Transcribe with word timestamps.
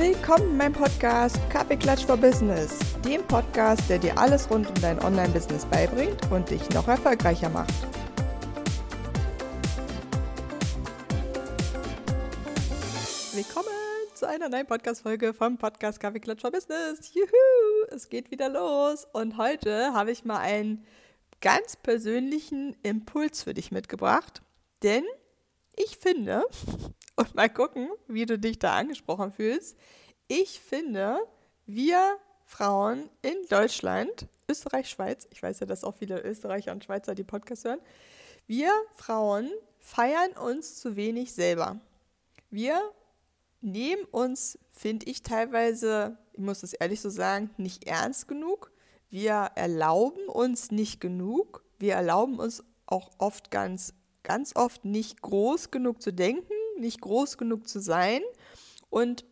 Willkommen 0.00 0.52
in 0.52 0.56
meinem 0.56 0.72
Podcast 0.72 1.36
Kaffeeklatsch 1.50 2.06
for 2.06 2.16
Business, 2.16 2.78
dem 3.04 3.22
Podcast, 3.24 3.82
der 3.90 3.98
dir 3.98 4.16
alles 4.16 4.50
rund 4.50 4.66
um 4.66 4.74
dein 4.80 4.98
Online-Business 4.98 5.66
beibringt 5.66 6.18
und 6.30 6.48
dich 6.48 6.66
noch 6.70 6.88
erfolgreicher 6.88 7.50
macht. 7.50 7.74
Willkommen 13.34 13.68
zu 14.14 14.26
einer 14.26 14.48
neuen 14.48 14.66
Podcast-Folge 14.66 15.34
vom 15.34 15.58
Podcast 15.58 16.00
Kaffeeklatsch 16.00 16.40
for 16.40 16.50
Business. 16.50 17.12
Juhu, 17.12 17.26
es 17.90 18.08
geht 18.08 18.30
wieder 18.30 18.48
los 18.48 19.06
und 19.12 19.36
heute 19.36 19.92
habe 19.92 20.12
ich 20.12 20.24
mal 20.24 20.38
einen 20.38 20.86
ganz 21.42 21.76
persönlichen 21.76 22.74
Impuls 22.82 23.42
für 23.42 23.52
dich 23.52 23.70
mitgebracht, 23.70 24.40
denn 24.82 25.04
ich 25.76 25.98
finde, 25.98 26.46
und 27.20 27.34
mal 27.34 27.50
gucken, 27.50 27.88
wie 28.08 28.24
du 28.24 28.38
dich 28.38 28.58
da 28.58 28.76
angesprochen 28.76 29.30
fühlst. 29.30 29.76
Ich 30.26 30.60
finde, 30.60 31.18
wir 31.66 32.16
Frauen 32.46 33.10
in 33.20 33.36
Deutschland, 33.48 34.26
Österreich, 34.48 34.88
Schweiz, 34.88 35.28
ich 35.30 35.42
weiß 35.42 35.60
ja, 35.60 35.66
dass 35.66 35.84
auch 35.84 35.94
viele 35.94 36.20
Österreicher 36.22 36.72
und 36.72 36.82
Schweizer 36.82 37.14
die 37.14 37.22
Podcasts 37.22 37.64
hören, 37.64 37.80
wir 38.46 38.72
Frauen 38.94 39.50
feiern 39.78 40.32
uns 40.32 40.80
zu 40.80 40.96
wenig 40.96 41.32
selber. 41.34 41.78
Wir 42.50 42.80
nehmen 43.60 44.04
uns, 44.10 44.58
finde 44.70 45.06
ich 45.06 45.22
teilweise, 45.22 46.16
ich 46.32 46.40
muss 46.40 46.62
es 46.62 46.72
ehrlich 46.72 47.02
so 47.02 47.10
sagen, 47.10 47.50
nicht 47.58 47.86
ernst 47.86 48.28
genug. 48.28 48.72
Wir 49.10 49.50
erlauben 49.54 50.26
uns 50.26 50.70
nicht 50.70 51.00
genug. 51.00 51.62
Wir 51.78 51.94
erlauben 51.94 52.38
uns 52.38 52.64
auch 52.86 53.10
oft 53.18 53.50
ganz, 53.50 53.92
ganz 54.22 54.56
oft 54.56 54.84
nicht 54.84 55.20
groß 55.20 55.70
genug 55.70 56.00
zu 56.02 56.12
denken 56.12 56.52
nicht 56.80 57.00
groß 57.00 57.38
genug 57.38 57.68
zu 57.68 57.80
sein. 57.80 58.22
Und 58.88 59.24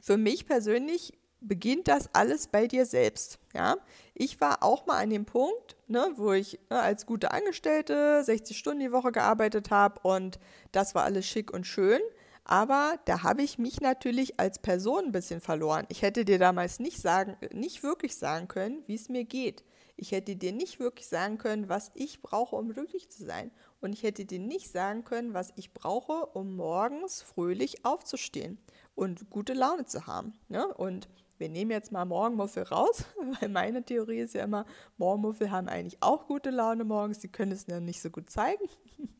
für 0.00 0.16
mich 0.16 0.46
persönlich 0.46 1.12
beginnt 1.40 1.88
das 1.88 2.08
alles 2.14 2.48
bei 2.48 2.66
dir 2.66 2.86
selbst. 2.86 3.38
Ja, 3.54 3.76
ich 4.14 4.40
war 4.40 4.62
auch 4.62 4.86
mal 4.86 5.02
an 5.02 5.10
dem 5.10 5.26
Punkt, 5.26 5.76
ne, 5.88 6.12
wo 6.16 6.32
ich 6.32 6.58
ne, 6.70 6.80
als 6.80 7.06
gute 7.06 7.32
Angestellte 7.32 8.22
60 8.24 8.56
Stunden 8.56 8.80
die 8.80 8.92
Woche 8.92 9.12
gearbeitet 9.12 9.70
habe 9.70 10.00
und 10.02 10.38
das 10.72 10.94
war 10.94 11.04
alles 11.04 11.26
schick 11.26 11.52
und 11.52 11.66
schön. 11.66 12.00
Aber 12.44 12.98
da 13.06 13.22
habe 13.22 13.42
ich 13.42 13.58
mich 13.58 13.80
natürlich 13.80 14.38
als 14.38 14.58
Person 14.58 15.06
ein 15.06 15.12
bisschen 15.12 15.40
verloren. 15.40 15.86
Ich 15.88 16.02
hätte 16.02 16.26
dir 16.26 16.38
damals 16.38 16.78
nicht 16.78 17.00
sagen, 17.00 17.36
nicht 17.52 17.82
wirklich 17.82 18.16
sagen 18.16 18.48
können, 18.48 18.82
wie 18.86 18.94
es 18.94 19.08
mir 19.08 19.24
geht. 19.24 19.64
Ich 19.96 20.12
hätte 20.12 20.36
dir 20.36 20.52
nicht 20.52 20.78
wirklich 20.78 21.06
sagen 21.06 21.38
können, 21.38 21.68
was 21.68 21.90
ich 21.94 22.20
brauche, 22.20 22.56
um 22.56 22.68
glücklich 22.68 23.10
zu 23.10 23.24
sein. 23.24 23.50
Und 23.84 23.92
ich 23.92 24.02
hätte 24.02 24.24
dir 24.24 24.38
nicht 24.38 24.72
sagen 24.72 25.04
können, 25.04 25.34
was 25.34 25.52
ich 25.56 25.74
brauche, 25.74 26.24
um 26.32 26.56
morgens 26.56 27.20
fröhlich 27.20 27.84
aufzustehen 27.84 28.56
und 28.94 29.28
gute 29.28 29.52
Laune 29.52 29.84
zu 29.84 30.06
haben. 30.06 30.32
Ne? 30.48 30.66
Und 30.66 31.06
wir 31.36 31.50
nehmen 31.50 31.70
jetzt 31.70 31.92
mal 31.92 32.06
Morgenmuffel 32.06 32.62
raus, 32.62 33.04
weil 33.40 33.50
meine 33.50 33.84
Theorie 33.84 34.20
ist 34.20 34.32
ja 34.32 34.44
immer, 34.44 34.64
Morgenmuffel 34.96 35.50
haben 35.50 35.68
eigentlich 35.68 36.02
auch 36.02 36.26
gute 36.28 36.48
Laune 36.48 36.84
morgens, 36.84 37.18
die 37.18 37.28
können 37.28 37.52
es 37.52 37.66
dann 37.66 37.84
nicht 37.84 38.00
so 38.00 38.08
gut 38.08 38.30
zeigen. 38.30 38.64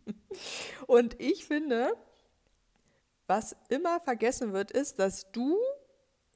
Und 0.87 1.21
ich 1.21 1.45
finde, 1.45 1.93
was 3.27 3.55
immer 3.69 4.01
vergessen 4.01 4.55
wird, 4.55 4.71
ist, 4.71 4.99
dass 4.99 5.31
du 5.31 5.59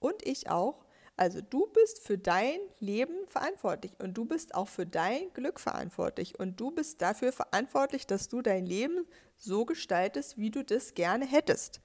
und 0.01 0.27
ich 0.27 0.51
auch 0.51 0.85
also 1.19 1.41
du 1.41 1.67
bist 1.67 2.01
für 2.01 2.17
dein 2.17 2.59
Leben 2.79 3.27
verantwortlich 3.27 3.93
und 3.99 4.15
du 4.15 4.25
bist 4.25 4.55
auch 4.55 4.69
für 4.69 4.87
dein 4.87 5.33
Glück 5.35 5.59
verantwortlich 5.59 6.39
und 6.39 6.61
du 6.61 6.71
bist 6.71 7.03
dafür 7.03 7.33
verantwortlich, 7.33 8.07
dass 8.07 8.29
du 8.29 8.41
dein 8.41 8.65
Leben 8.65 9.05
so 9.37 9.65
gestaltest, 9.65 10.39
wie 10.39 10.51
du 10.51 10.65
das 10.65 10.95
gerne 10.95 11.27
hättest. 11.27 11.81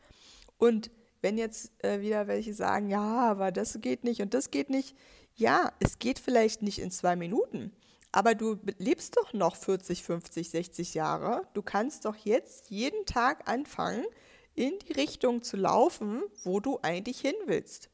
Und 0.57 0.91
wenn 1.21 1.39
jetzt 1.39 1.71
äh, 1.83 1.99
wieder 2.01 2.27
welche 2.27 2.53
sagen, 2.53 2.89
ja, 2.89 3.01
aber 3.01 3.51
das 3.51 3.81
geht 3.81 4.03
nicht 4.03 4.21
und 4.21 4.35
das 4.35 4.51
geht 4.51 4.69
nicht, 4.69 4.95
ja, 5.35 5.71
es 5.79 5.97
geht 5.97 6.19
vielleicht 6.19 6.61
nicht 6.61 6.77
in 6.77 6.91
zwei 6.91 7.15
Minuten, 7.15 7.71
aber 8.11 8.35
du 8.35 8.59
lebst 8.77 9.17
doch 9.17 9.33
noch 9.33 9.55
40, 9.55 10.03
50, 10.03 10.51
60 10.51 10.93
Jahre. 10.93 11.47
Du 11.55 11.63
kannst 11.63 12.05
doch 12.05 12.15
jetzt 12.17 12.69
jeden 12.69 13.07
Tag 13.07 13.49
anfangen, 13.49 14.05
in 14.53 14.77
die 14.87 14.93
Richtung 14.93 15.41
zu 15.41 15.57
laufen, 15.57 16.21
wo 16.43 16.59
du 16.59 16.77
eigentlich 16.83 17.19
hin 17.19 17.33
willst. 17.47 17.89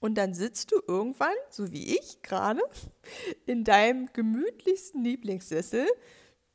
Und 0.00 0.14
dann 0.14 0.32
sitzt 0.34 0.70
du 0.72 0.80
irgendwann, 0.86 1.34
so 1.50 1.72
wie 1.72 1.96
ich 1.96 2.22
gerade, 2.22 2.62
in 3.46 3.64
deinem 3.64 4.08
gemütlichsten 4.12 5.02
Lieblingssessel, 5.02 5.86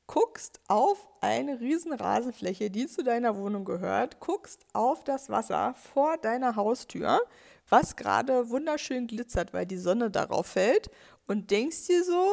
guckst 0.08 0.60
auf 0.68 1.08
eine 1.22 1.60
riesen 1.60 1.94
Rasenfläche, 1.94 2.70
die 2.70 2.88
zu 2.88 3.04
deiner 3.04 3.38
Wohnung 3.38 3.66
gehört, 3.66 4.20
guckst 4.20 4.66
auf 4.74 5.04
das 5.04 5.30
Wasser 5.30 5.76
vor 5.76 6.18
deiner 6.18 6.56
Haustür, 6.56 7.22
was 7.70 7.96
gerade 7.96 8.50
wunderschön 8.50 9.08
glitzert, 9.08 9.54
weil 9.54 9.66
die 9.66 9.78
Sonne 9.78 10.12
darauf 10.12 10.48
fällt 10.48 10.90
und 11.28 11.52
denkst 11.52 11.88
dir 11.88 12.04
so, 12.04 12.28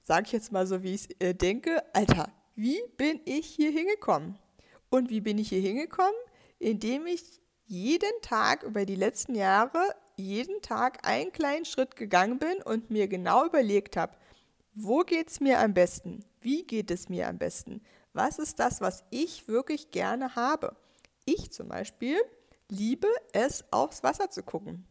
sag 0.00 0.26
ich 0.26 0.32
jetzt 0.32 0.52
mal 0.52 0.66
so, 0.66 0.82
wie 0.82 0.94
ich 0.94 1.20
äh, 1.20 1.34
denke, 1.34 1.82
Alter, 1.94 2.28
wie 2.54 2.82
bin 2.96 3.20
ich 3.24 3.46
hier 3.46 3.70
hingekommen? 3.70 4.38
Und 4.90 5.10
wie 5.10 5.20
bin 5.20 5.38
ich 5.38 5.48
hier 5.48 5.60
hingekommen? 5.60 6.14
Indem 6.58 7.06
ich 7.06 7.40
jeden 7.66 8.20
Tag 8.22 8.62
über 8.62 8.84
die 8.84 8.94
letzten 8.94 9.34
Jahre 9.34 9.94
jeden 10.16 10.62
Tag 10.62 11.06
einen 11.06 11.32
kleinen 11.32 11.64
Schritt 11.64 11.96
gegangen 11.96 12.38
bin 12.38 12.62
und 12.64 12.90
mir 12.90 13.08
genau 13.08 13.46
überlegt 13.46 13.96
habe, 13.96 14.16
wo 14.74 15.00
geht 15.00 15.30
es 15.30 15.40
mir 15.40 15.60
am 15.60 15.74
besten? 15.74 16.24
Wie 16.40 16.64
geht 16.64 16.90
es 16.90 17.08
mir 17.08 17.28
am 17.28 17.38
besten? 17.38 17.82
Was 18.12 18.38
ist 18.38 18.58
das, 18.58 18.80
was 18.80 19.04
ich 19.10 19.48
wirklich 19.48 19.90
gerne 19.90 20.36
habe? 20.36 20.76
Ich 21.24 21.52
zum 21.52 21.68
Beispiel 21.68 22.16
liebe 22.68 23.08
es, 23.32 23.64
aufs 23.72 24.02
Wasser 24.02 24.30
zu 24.30 24.42
gucken. 24.42 24.86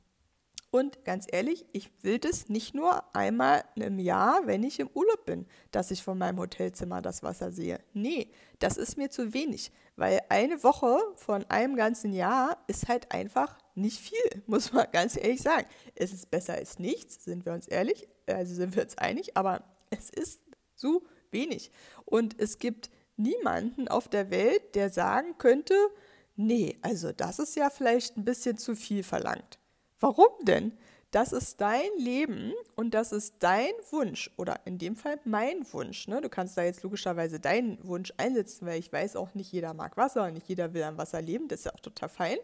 Und 0.72 1.06
ganz 1.06 1.28
ehrlich, 1.32 1.66
ich 1.72 1.92
will 2.02 2.18
das 2.18 2.50
nicht 2.50 2.74
nur 2.74 3.16
einmal 3.16 3.64
im 3.76 4.00
Jahr, 4.00 4.42
wenn 4.46 4.64
ich 4.64 4.80
im 4.80 4.90
Urlaub 4.94 5.26
bin, 5.26 5.46
dass 5.70 5.92
ich 5.92 6.02
von 6.02 6.18
meinem 6.18 6.40
Hotelzimmer 6.40 7.02
das 7.02 7.22
Wasser 7.22 7.52
sehe. 7.52 7.80
Nee, 7.94 8.32
das 8.58 8.78
ist 8.78 8.98
mir 8.98 9.12
zu 9.12 9.34
wenig, 9.36 9.72
weil 9.96 10.22
eine 10.30 10.64
Woche 10.64 10.98
von 11.16 11.46
einem 11.50 11.76
ganzen 11.76 12.14
Jahr 12.14 12.64
ist 12.68 12.88
halt 12.88 13.12
einfach 13.12 13.58
nicht 13.76 14.00
viel, 14.00 14.44
muss 14.48 14.74
man 14.74 14.88
ganz 14.92 15.18
ehrlich 15.18 15.42
sagen. 15.42 15.68
Es 15.96 16.14
ist 16.14 16.32
besser 16.32 16.54
als 16.54 16.80
nichts, 16.80 17.24
sind 17.24 17.46
wir 17.46 17.54
uns 17.54 17.68
ehrlich, 17.68 18.08
also 18.28 18.54
sind 18.54 18.76
wir 18.76 18.84
uns 18.84 18.98
einig, 18.98 19.38
aber 19.38 19.64
es 19.90 20.10
ist 20.10 20.42
zu 20.76 21.06
wenig. 21.32 21.72
Und 22.06 22.40
es 22.40 22.60
gibt 22.60 22.90
niemanden 23.18 23.88
auf 23.88 24.08
der 24.08 24.32
Welt, 24.32 24.76
der 24.76 24.90
sagen 24.90 25.38
könnte, 25.38 25.76
nee, 26.36 26.78
also 26.82 27.12
das 27.12 27.40
ist 27.40 27.56
ja 27.56 27.70
vielleicht 27.70 28.18
ein 28.18 28.26
bisschen 28.26 28.58
zu 28.58 28.76
viel 28.76 29.04
verlangt. 29.04 29.60
Warum 30.00 30.32
denn? 30.44 30.78
Das 31.14 31.32
ist 31.32 31.62
dein 31.62 31.92
Leben 32.00 32.54
und 32.76 32.96
das 32.96 33.12
ist 33.12 33.36
dein 33.38 33.72
Wunsch 33.92 34.32
oder 34.36 34.62
in 34.66 34.80
dem 34.80 34.96
Fall 34.96 35.20
mein 35.26 35.64
Wunsch. 35.72 36.08
Ne? 36.08 36.22
Du 36.22 36.28
kannst 36.28 36.58
da 36.58 36.64
jetzt 36.64 36.82
logischerweise 36.82 37.40
deinen 37.40 37.78
Wunsch 37.88 38.12
einsetzen, 38.18 38.66
weil 38.66 38.80
ich 38.80 38.92
weiß 38.92 39.16
auch 39.18 39.36
nicht 39.36 39.52
jeder 39.52 39.76
mag 39.76 39.96
Wasser 39.96 40.24
und 40.26 40.34
nicht 40.34 40.50
jeder 40.50 40.74
will 40.74 40.82
am 40.82 40.98
Wasser 40.98 41.22
leben. 41.22 41.48
Das 41.48 41.60
ist 41.60 41.66
ja 41.66 41.74
auch 41.76 41.82
total 41.82 42.10
fein. 42.10 42.38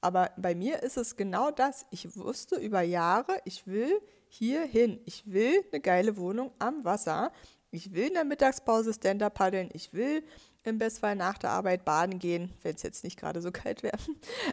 Aber 0.00 0.32
bei 0.36 0.56
mir 0.56 0.82
ist 0.82 0.96
es 0.96 1.14
genau 1.14 1.52
das. 1.52 1.86
Ich 1.92 2.16
wusste 2.16 2.56
über 2.56 2.82
Jahre, 2.82 3.40
ich 3.44 3.68
will 3.68 4.00
hier 4.26 4.64
hin. 4.64 4.98
Ich 5.04 5.30
will 5.32 5.64
eine 5.70 5.80
geile 5.80 6.16
Wohnung 6.16 6.50
am 6.58 6.84
Wasser. 6.84 7.30
Ich 7.70 7.94
will 7.94 8.08
in 8.08 8.14
der 8.14 8.24
Mittagspause 8.24 8.94
Stand-up 8.94 9.34
paddeln. 9.34 9.70
Ich 9.74 9.92
will 9.92 10.24
im 10.64 10.78
Bestfall 10.78 11.14
nach 11.14 11.38
der 11.38 11.50
Arbeit 11.50 11.84
baden 11.84 12.18
gehen, 12.18 12.52
wenn 12.64 12.74
es 12.74 12.82
jetzt 12.82 13.04
nicht 13.04 13.16
gerade 13.16 13.40
so 13.40 13.52
kalt 13.52 13.84
wäre. 13.84 13.98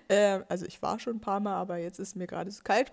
Ähm, 0.07 0.43
also 0.49 0.67
ich 0.67 0.83
war 0.83 0.99
schon 0.99 1.15
ein 1.15 1.21
paar 1.21 1.39
Mal, 1.39 1.55
aber 1.55 1.77
jetzt 1.77 1.97
ist 1.97 2.15
mir 2.15 2.27
gerade 2.27 2.51
so 2.51 2.61
kalt. 2.63 2.91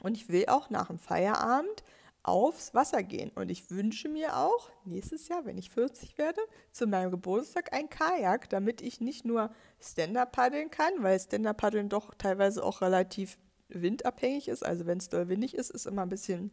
Und 0.00 0.16
ich 0.16 0.28
will 0.28 0.46
auch 0.46 0.70
nach 0.70 0.88
dem 0.88 0.98
Feierabend 0.98 1.84
aufs 2.22 2.74
Wasser 2.74 3.02
gehen. 3.02 3.30
Und 3.34 3.50
ich 3.50 3.70
wünsche 3.70 4.08
mir 4.08 4.36
auch 4.36 4.70
nächstes 4.84 5.28
Jahr, 5.28 5.46
wenn 5.46 5.56
ich 5.56 5.70
40 5.70 6.18
werde, 6.18 6.40
zu 6.70 6.86
meinem 6.86 7.10
Geburtstag 7.10 7.72
ein 7.72 7.88
Kajak, 7.88 8.50
damit 8.50 8.82
ich 8.82 9.00
nicht 9.00 9.24
nur 9.24 9.50
Stand-up 9.80 10.32
paddeln 10.32 10.70
kann, 10.70 10.92
weil 10.98 11.18
Stand-up 11.18 11.56
paddeln 11.56 11.88
doch 11.88 12.14
teilweise 12.14 12.62
auch 12.62 12.82
relativ 12.82 13.38
windabhängig 13.68 14.48
ist. 14.48 14.64
Also 14.64 14.86
wenn 14.86 14.98
es 14.98 15.08
doll 15.08 15.28
windig 15.28 15.54
ist, 15.54 15.70
ist 15.70 15.86
immer 15.86 16.02
ein 16.02 16.08
bisschen 16.08 16.50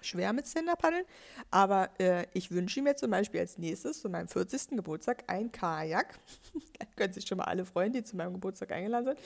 schwer 0.00 0.32
mit 0.32 0.46
Stand-Up-Paddeln, 0.46 1.04
aber 1.50 1.90
äh, 1.98 2.26
ich 2.32 2.50
wünsche 2.50 2.82
mir 2.82 2.96
zum 2.96 3.10
Beispiel 3.10 3.40
als 3.40 3.58
nächstes 3.58 4.00
zu 4.00 4.08
meinem 4.08 4.28
40. 4.28 4.76
Geburtstag 4.76 5.24
ein 5.26 5.50
Kajak. 5.50 6.18
da 6.78 6.86
können 6.96 7.12
sich 7.12 7.26
schon 7.26 7.38
mal 7.38 7.44
alle 7.44 7.64
freuen, 7.64 7.92
die 7.92 8.02
zu 8.02 8.16
meinem 8.16 8.34
Geburtstag 8.34 8.72
eingeladen 8.72 9.04
sind. 9.06 9.18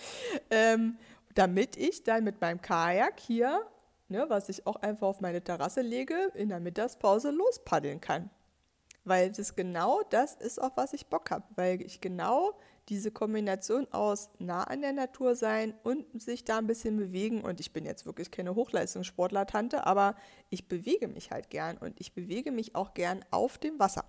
Ähm, 0.51 0.97
damit 1.35 1.77
ich 1.77 2.05
dann 2.05 2.25
mit 2.25 2.41
meinem 2.41 2.61
Kajak 2.61 3.21
hier, 3.21 3.67
ne, 4.09 4.27
was 4.29 4.49
ich 4.49 4.67
auch 4.67 4.77
einfach 4.77 5.09
auf 5.09 5.21
meine 5.21 5.43
Terrasse 5.43 5.81
lege, 5.81 6.33
in 6.35 6.49
der 6.49 6.61
Mittagspause 6.61 7.31
lospaddeln 7.31 8.01
kann. 8.01 8.31
Weil 9.05 9.33
das 9.33 9.57
genau 9.57 10.03
das 10.11 10.35
ist, 10.35 10.61
auf 10.61 10.73
was 10.77 10.93
ich 10.93 11.07
Bock 11.07 11.31
habe. 11.31 11.45
Weil 11.57 11.83
ich 11.83 12.01
genau 12.01 12.55
diese 12.89 13.11
Kombination 13.11 13.87
aus 13.93 14.31
nah 14.39 14.65
an 14.65 14.81
der 14.81 14.93
Natur 14.93 15.35
sein 15.35 15.75
und 15.83 16.05
sich 16.21 16.45
da 16.45 16.59
ein 16.59 16.67
bisschen 16.67 16.97
bewegen. 16.97 17.43
Und 17.43 17.59
ich 17.59 17.73
bin 17.73 17.85
jetzt 17.85 18.07
wirklich 18.07 18.31
keine 18.31 18.55
Hochleistungssportler-Tante, 18.55 19.87
aber 19.87 20.15
ich 20.51 20.69
bewege 20.69 21.09
mich 21.09 21.31
halt 21.31 21.51
gern 21.51 21.79
und 21.79 22.01
ich 22.01 22.15
bewege 22.15 22.53
mich 22.53 22.75
auch 22.77 22.95
gern 22.95 23.25
auf 23.31 23.59
dem 23.59 23.79
Wasser. 23.79 24.05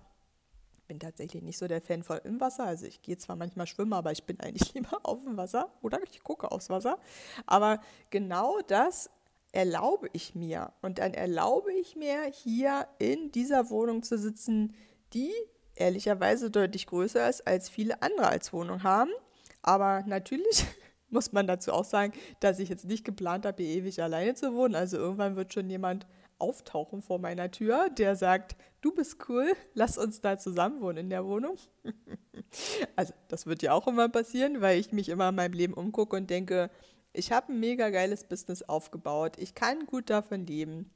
Bin 0.86 1.00
tatsächlich 1.00 1.42
nicht 1.42 1.58
so 1.58 1.66
der 1.66 1.80
Fan 1.80 2.02
von 2.02 2.18
im 2.24 2.40
Wasser. 2.40 2.64
Also 2.64 2.86
ich 2.86 3.02
gehe 3.02 3.16
zwar 3.16 3.36
manchmal 3.36 3.66
schwimmen, 3.66 3.92
aber 3.92 4.12
ich 4.12 4.24
bin 4.24 4.40
eigentlich 4.40 4.74
lieber 4.74 5.00
auf 5.02 5.22
dem 5.24 5.36
Wasser 5.36 5.72
oder 5.82 5.98
ich 6.10 6.22
gucke 6.22 6.50
aufs 6.50 6.70
Wasser. 6.70 6.98
Aber 7.46 7.80
genau 8.10 8.60
das 8.66 9.10
erlaube 9.52 10.08
ich 10.12 10.34
mir. 10.34 10.72
Und 10.82 10.98
dann 10.98 11.14
erlaube 11.14 11.72
ich 11.72 11.96
mir, 11.96 12.24
hier 12.24 12.86
in 12.98 13.30
dieser 13.30 13.70
Wohnung 13.70 14.02
zu 14.02 14.18
sitzen, 14.18 14.74
die 15.12 15.32
ehrlicherweise 15.76 16.50
deutlich 16.50 16.86
größer 16.86 17.28
ist, 17.28 17.46
als 17.46 17.68
viele 17.68 18.02
andere 18.02 18.28
als 18.28 18.52
Wohnung 18.52 18.82
haben. 18.82 19.10
Aber 19.62 20.02
natürlich 20.06 20.64
muss 21.14 21.32
man 21.32 21.46
dazu 21.46 21.72
auch 21.72 21.84
sagen, 21.84 22.12
dass 22.40 22.58
ich 22.58 22.68
jetzt 22.68 22.84
nicht 22.84 23.04
geplant 23.04 23.46
habe, 23.46 23.62
ewig 23.62 24.02
alleine 24.02 24.34
zu 24.34 24.52
wohnen. 24.52 24.74
Also 24.74 24.98
irgendwann 24.98 25.36
wird 25.36 25.54
schon 25.54 25.70
jemand 25.70 26.06
auftauchen 26.38 27.00
vor 27.00 27.18
meiner 27.18 27.50
Tür, 27.50 27.88
der 27.88 28.16
sagt, 28.16 28.56
du 28.82 28.92
bist 28.92 29.16
cool, 29.28 29.52
lass 29.72 29.96
uns 29.96 30.20
da 30.20 30.36
zusammen 30.36 30.82
wohnen 30.82 30.98
in 30.98 31.10
der 31.10 31.24
Wohnung. 31.24 31.56
also 32.96 33.14
das 33.28 33.46
wird 33.46 33.62
ja 33.62 33.72
auch 33.72 33.86
immer 33.86 34.08
passieren, 34.08 34.60
weil 34.60 34.78
ich 34.78 34.92
mich 34.92 35.08
immer 35.08 35.30
in 35.30 35.36
meinem 35.36 35.54
Leben 35.54 35.72
umgucke 35.72 36.16
und 36.16 36.28
denke, 36.28 36.70
ich 37.12 37.30
habe 37.30 37.52
ein 37.52 37.60
mega 37.60 37.90
geiles 37.90 38.24
Business 38.24 38.62
aufgebaut, 38.62 39.36
ich 39.38 39.54
kann 39.54 39.86
gut 39.86 40.10
davon 40.10 40.44
leben. 40.46 40.90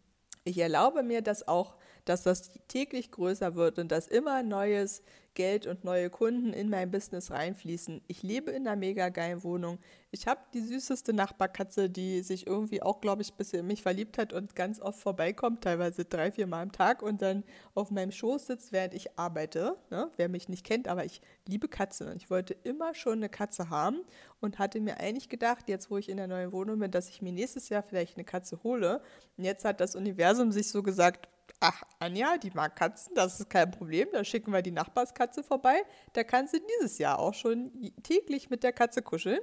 Ich 0.44 0.58
erlaube 0.58 1.02
mir 1.02 1.22
das 1.22 1.46
auch, 1.46 1.76
dass 2.04 2.22
das 2.22 2.50
täglich 2.68 3.10
größer 3.10 3.54
wird 3.54 3.78
und 3.78 3.92
dass 3.92 4.08
immer 4.08 4.42
neues 4.42 5.02
Geld 5.34 5.66
und 5.66 5.84
neue 5.84 6.10
Kunden 6.10 6.52
in 6.52 6.70
mein 6.70 6.90
Business 6.90 7.30
reinfließen. 7.30 8.02
Ich 8.08 8.22
lebe 8.22 8.50
in 8.50 8.66
einer 8.66 8.76
mega 8.76 9.10
geilen 9.10 9.44
Wohnung. 9.44 9.78
Ich 10.10 10.26
habe 10.26 10.40
die 10.54 10.62
süßeste 10.62 11.12
Nachbarkatze, 11.12 11.90
die 11.90 12.22
sich 12.22 12.46
irgendwie 12.46 12.80
auch, 12.82 13.02
glaube 13.02 13.20
ich, 13.20 13.32
ein 13.32 13.36
bisschen 13.36 13.60
in 13.60 13.66
mich 13.66 13.82
verliebt 13.82 14.16
hat 14.16 14.32
und 14.32 14.56
ganz 14.56 14.80
oft 14.80 14.98
vorbeikommt, 14.98 15.64
teilweise 15.64 16.06
drei, 16.06 16.32
vier 16.32 16.46
Mal 16.46 16.62
am 16.62 16.72
Tag 16.72 17.02
und 17.02 17.20
dann 17.20 17.44
auf 17.74 17.90
meinem 17.90 18.10
Schoß 18.10 18.46
sitzt, 18.46 18.72
während 18.72 18.94
ich 18.94 19.18
arbeite. 19.18 19.76
Ne? 19.90 20.10
Wer 20.16 20.30
mich 20.30 20.48
nicht 20.48 20.64
kennt, 20.64 20.88
aber 20.88 21.04
ich 21.04 21.20
liebe 21.46 21.68
Katzen 21.68 22.08
und 22.08 22.16
ich 22.16 22.30
wollte 22.30 22.56
immer 22.62 22.94
schon 22.94 23.18
eine 23.18 23.28
Katze 23.28 23.68
haben 23.68 24.00
und 24.40 24.58
hatte 24.58 24.80
mir 24.80 24.98
eigentlich 24.98 25.28
gedacht, 25.28 25.68
jetzt 25.68 25.90
wo 25.90 25.98
ich 25.98 26.08
in 26.08 26.16
der 26.16 26.26
neuen 26.26 26.52
Wohnung 26.52 26.78
bin, 26.78 26.90
dass 26.90 27.10
ich 27.10 27.20
mir 27.20 27.32
nächstes 27.32 27.68
Jahr 27.68 27.82
vielleicht 27.82 28.16
eine 28.16 28.24
Katze 28.24 28.62
hole. 28.62 29.02
Und 29.36 29.44
jetzt 29.44 29.66
hat 29.66 29.78
das 29.78 29.94
Universum 29.94 30.52
sich 30.52 30.70
so 30.70 30.82
gesagt, 30.82 31.28
ach, 31.60 31.82
Anja, 31.98 32.38
die 32.38 32.50
mag 32.50 32.76
Katzen, 32.76 33.14
das 33.14 33.40
ist 33.40 33.50
kein 33.50 33.70
Problem, 33.70 34.08
da 34.12 34.24
schicken 34.24 34.52
wir 34.52 34.62
die 34.62 34.70
Nachbarskatze 34.70 35.42
vorbei. 35.42 35.82
Da 36.12 36.24
kann 36.24 36.46
sie 36.46 36.62
dieses 36.78 36.98
Jahr 36.98 37.18
auch 37.18 37.34
schon 37.34 37.92
täglich 38.02 38.50
mit 38.50 38.62
der 38.62 38.72
Katze 38.72 39.02
kuscheln. 39.02 39.40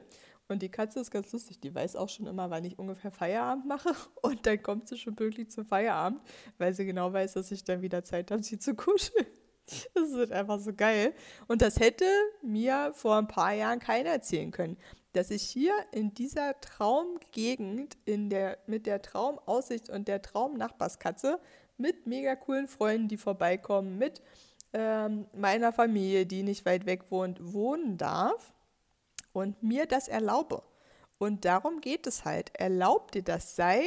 Und 0.48 0.62
die 0.62 0.70
Katze 0.70 1.00
ist 1.00 1.10
ganz 1.10 1.32
lustig, 1.32 1.60
die 1.60 1.74
weiß 1.74 1.96
auch 1.96 2.10
schon 2.10 2.28
immer, 2.28 2.52
wann 2.52 2.66
ich 2.66 2.78
ungefähr 2.78 3.12
Feierabend 3.12 3.66
mache. 3.66 3.90
Und 4.22 4.46
dann 4.46 4.62
kommt 4.62 4.88
sie 4.88 4.98
schon 4.98 5.16
pünktlich 5.16 5.50
zum 5.50 5.66
Feierabend, 5.66 6.22
weil 6.58 6.74
sie 6.74 6.86
genau 6.86 7.12
weiß, 7.12 7.34
dass 7.34 7.52
ich 7.52 7.64
dann 7.64 7.82
wieder 7.82 8.04
Zeit 8.04 8.32
habe, 8.32 8.44
sie 8.44 8.60
zu 8.60 8.76
kuscheln. 8.76 9.26
Das 9.96 10.12
wird 10.12 10.32
einfach 10.32 10.60
so 10.60 10.74
geil. 10.74 11.16
Und 11.48 11.64
das 11.64 11.80
hätte 11.80 12.06
mir 12.44 12.92
vor 12.94 13.18
ein 13.18 13.28
paar 13.28 13.52
Jahren 13.52 13.80
keiner 13.80 14.12
erzählen 14.12 14.52
können, 14.52 14.78
dass 15.14 15.32
ich 15.32 15.42
hier 15.42 15.74
in 15.92 16.14
dieser 16.14 16.62
Traumgegend, 16.62 17.98
in 18.06 18.30
der, 18.30 18.60
mit 18.68 18.86
der 18.86 19.02
Traumaussicht 19.02 19.90
und 19.90 20.08
der 20.08 20.22
Traumnachbarskatze, 20.22 21.40
mit 21.78 22.06
mega 22.06 22.36
coolen 22.36 22.68
Freunden, 22.68 23.08
die 23.08 23.18
vorbeikommen, 23.18 23.98
mit 23.98 24.22
ähm, 24.74 25.26
meiner 25.36 25.74
Familie, 25.74 26.28
die 26.28 26.44
nicht 26.44 26.64
weit 26.68 26.86
weg 26.86 27.10
wohnt, 27.10 27.40
wohnen 27.42 27.98
darf 27.98 28.55
und 29.36 29.62
mir 29.62 29.86
das 29.86 30.08
erlaube. 30.08 30.64
Und 31.18 31.46
darum 31.46 31.82
geht 31.82 32.08
es 32.08 32.26
halt. 32.26 32.52
Erlaub 32.56 33.12
dir 33.12 33.24
das, 33.24 33.56
sei, 33.56 33.84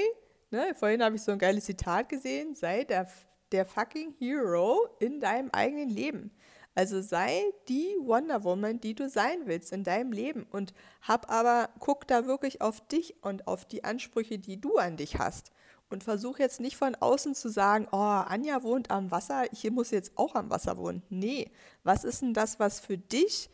ne, 0.50 0.74
vorhin 0.74 1.02
habe 1.02 1.16
ich 1.16 1.22
so 1.22 1.32
ein 1.32 1.38
geiles 1.38 1.64
Zitat 1.64 2.08
gesehen, 2.08 2.54
sei 2.54 2.84
der, 2.84 3.08
der 3.52 3.64
fucking 3.64 4.14
Hero 4.18 4.88
in 4.98 5.20
deinem 5.20 5.50
eigenen 5.52 5.88
Leben. 5.88 6.30
Also 6.74 7.00
sei 7.00 7.42
die 7.68 7.96
Wonder 8.00 8.44
Woman, 8.44 8.78
die 8.78 8.94
du 8.94 9.08
sein 9.08 9.46
willst 9.46 9.72
in 9.72 9.84
deinem 9.84 10.12
Leben 10.12 10.46
und 10.52 10.74
hab 11.02 11.30
aber, 11.30 11.70
guck 11.80 12.06
da 12.06 12.26
wirklich 12.26 12.60
auf 12.60 12.86
dich 12.86 13.16
und 13.22 13.48
auf 13.48 13.64
die 13.64 13.84
Ansprüche, 13.84 14.38
die 14.38 14.60
du 14.60 14.76
an 14.76 14.96
dich 14.96 15.18
hast. 15.18 15.50
Und 15.90 16.04
versuch 16.04 16.38
jetzt 16.38 16.60
nicht 16.60 16.76
von 16.76 16.94
außen 16.94 17.34
zu 17.34 17.48
sagen, 17.48 17.88
oh, 17.90 17.96
Anja 17.96 18.62
wohnt 18.62 18.90
am 18.90 19.10
Wasser, 19.10 19.50
ich 19.52 19.68
muss 19.70 19.90
jetzt 19.90 20.12
auch 20.16 20.34
am 20.34 20.50
Wasser 20.50 20.76
wohnen. 20.76 21.02
Nee, 21.08 21.50
was 21.82 22.04
ist 22.04 22.20
denn 22.20 22.34
das, 22.34 22.60
was 22.60 22.78
für 22.78 22.98
dich 22.98 23.48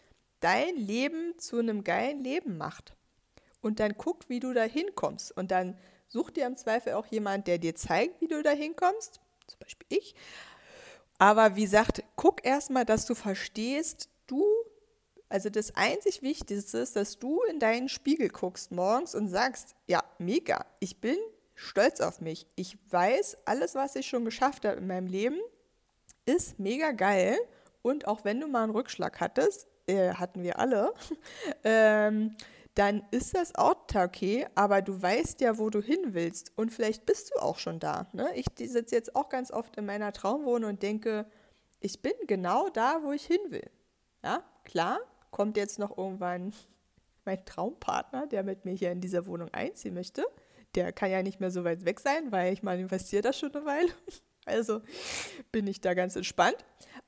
dein 0.44 0.76
Leben 0.76 1.38
zu 1.38 1.58
einem 1.58 1.84
geilen 1.84 2.22
Leben 2.22 2.58
macht. 2.58 2.94
Und 3.62 3.80
dann 3.80 3.96
guck, 3.96 4.28
wie 4.28 4.40
du 4.40 4.52
da 4.52 4.64
hinkommst. 4.64 5.34
Und 5.34 5.50
dann 5.50 5.78
such 6.06 6.30
dir 6.30 6.46
im 6.46 6.56
Zweifel 6.56 6.92
auch 6.92 7.06
jemand, 7.06 7.46
der 7.46 7.56
dir 7.56 7.74
zeigt, 7.74 8.20
wie 8.20 8.28
du 8.28 8.42
da 8.42 8.50
hinkommst. 8.50 9.20
Zum 9.46 9.58
Beispiel 9.58 9.86
ich. 9.88 10.14
Aber 11.16 11.56
wie 11.56 11.62
gesagt, 11.62 12.04
guck 12.16 12.44
erstmal, 12.44 12.84
dass 12.84 13.06
du 13.06 13.14
verstehst, 13.14 14.10
du, 14.26 14.44
also 15.30 15.48
das 15.48 15.74
einzig 15.76 16.20
Wichtigste 16.20 16.78
ist, 16.78 16.94
dass 16.94 17.18
du 17.18 17.42
in 17.44 17.58
deinen 17.58 17.88
Spiegel 17.88 18.28
guckst 18.28 18.70
morgens 18.70 19.14
und 19.14 19.28
sagst, 19.28 19.74
ja, 19.86 20.04
mega, 20.18 20.66
ich 20.78 21.00
bin 21.00 21.16
stolz 21.54 22.02
auf 22.02 22.20
mich. 22.20 22.46
Ich 22.54 22.76
weiß, 22.90 23.38
alles, 23.46 23.74
was 23.74 23.96
ich 23.96 24.06
schon 24.06 24.26
geschafft 24.26 24.66
habe 24.66 24.76
in 24.76 24.88
meinem 24.88 25.06
Leben, 25.06 25.38
ist 26.26 26.58
mega 26.58 26.92
geil. 26.92 27.38
Und 27.80 28.06
auch 28.06 28.24
wenn 28.24 28.40
du 28.40 28.46
mal 28.46 28.64
einen 28.64 28.72
Rückschlag 28.72 29.20
hattest, 29.20 29.68
äh, 29.86 30.14
hatten 30.14 30.42
wir 30.42 30.58
alle, 30.58 30.92
ähm, 31.64 32.36
dann 32.74 33.04
ist 33.12 33.36
das 33.36 33.54
auch 33.54 33.76
okay, 33.94 34.46
aber 34.56 34.82
du 34.82 35.00
weißt 35.00 35.40
ja, 35.40 35.58
wo 35.58 35.70
du 35.70 35.80
hin 35.80 36.12
willst 36.12 36.52
und 36.56 36.72
vielleicht 36.72 37.06
bist 37.06 37.30
du 37.30 37.40
auch 37.40 37.58
schon 37.58 37.78
da. 37.78 38.08
Ne? 38.12 38.28
Ich 38.34 38.46
sitze 38.58 38.96
jetzt 38.96 39.14
auch 39.14 39.28
ganz 39.28 39.52
oft 39.52 39.76
in 39.76 39.86
meiner 39.86 40.12
Traumwohnung 40.12 40.70
und 40.70 40.82
denke, 40.82 41.26
ich 41.80 42.02
bin 42.02 42.14
genau 42.26 42.68
da, 42.70 43.00
wo 43.02 43.12
ich 43.12 43.26
hin 43.26 43.40
will. 43.50 43.70
Ja, 44.24 44.42
klar, 44.64 44.98
kommt 45.30 45.56
jetzt 45.56 45.78
noch 45.78 45.96
irgendwann 45.96 46.52
mein 47.24 47.44
Traumpartner, 47.44 48.26
der 48.26 48.42
mit 48.42 48.64
mir 48.64 48.72
hier 48.74 48.90
in 48.90 49.00
dieser 49.00 49.26
Wohnung 49.26 49.50
einziehen 49.52 49.94
möchte. 49.94 50.24
Der 50.74 50.92
kann 50.92 51.10
ja 51.10 51.22
nicht 51.22 51.40
mehr 51.40 51.52
so 51.52 51.62
weit 51.62 51.84
weg 51.84 52.00
sein, 52.00 52.32
weil 52.32 52.52
ich 52.52 52.62
manifestiere 52.62 53.22
das 53.22 53.38
schon 53.38 53.54
eine 53.54 53.64
Weile. 53.64 53.88
Also 54.46 54.82
bin 55.52 55.66
ich 55.66 55.80
da 55.80 55.94
ganz 55.94 56.16
entspannt. 56.16 56.56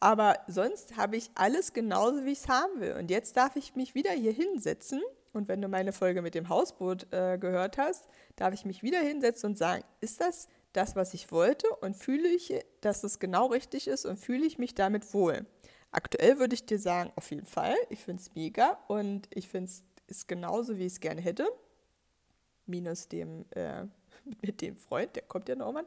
Aber 0.01 0.39
sonst 0.47 0.97
habe 0.97 1.17
ich 1.17 1.31
alles 1.35 1.73
genauso, 1.73 2.25
wie 2.25 2.33
ich 2.33 2.41
es 2.41 2.49
haben 2.49 2.81
will. 2.81 2.95
Und 2.99 3.11
jetzt 3.11 3.37
darf 3.37 3.57
ich 3.57 3.75
mich 3.77 3.95
wieder 3.95 4.11
hier 4.11 4.33
hinsetzen. 4.33 5.03
Und 5.33 5.49
wenn 5.49 5.61
du 5.61 5.69
meine 5.69 5.93
Folge 5.93 6.23
mit 6.23 6.35
dem 6.35 6.49
Hausboot 6.49 7.13
äh, 7.13 7.39
gehört 7.39 7.79
hast, 7.79 8.07
darf 8.37 8.55
ich 8.55 8.65
mich 8.65 8.83
wieder 8.83 9.01
hinsetzen 9.01 9.51
und 9.51 9.59
sagen, 9.59 9.85
ist 10.01 10.21
das 10.21 10.49
das, 10.73 10.97
was 10.97 11.15
ich 11.15 11.31
wollte? 11.31 11.69
Und 11.81 11.97
fühle 11.97 12.29
ich, 12.29 12.55
dass 12.81 13.05
es 13.05 13.19
genau 13.19 13.47
richtig 13.47 13.89
ist 13.89 14.07
und 14.07 14.19
fühle 14.19 14.47
ich 14.47 14.59
mich 14.59 14.75
damit 14.75 15.13
wohl? 15.15 15.47
Aktuell 15.91 16.39
würde 16.39 16.55
ich 16.55 16.67
dir 16.67 16.79
sagen, 16.79 17.13
auf 17.17 17.31
jeden 17.31 17.47
Fall. 17.47 17.75
Ich 17.89 18.01
finde 18.01 18.21
es 18.21 18.35
mega 18.35 18.79
und 18.89 19.29
ich 19.31 19.49
finde 19.49 19.71
es 19.71 19.83
ist 20.07 20.29
genauso, 20.29 20.79
wie 20.79 20.87
ich 20.87 20.93
es 20.95 21.01
gerne 21.01 21.21
hätte. 21.21 21.49
Minus 22.67 23.09
dem 23.09 23.45
äh, 23.51 23.85
mit 24.43 24.61
dem 24.61 24.77
Freund, 24.77 25.15
der 25.17 25.23
kommt 25.23 25.49
ja 25.49 25.57
noch 25.57 25.73
mal. 25.73 25.87